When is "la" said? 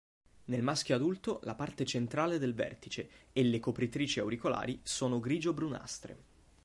1.43-1.53